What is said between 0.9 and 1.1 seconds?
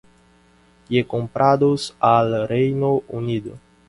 I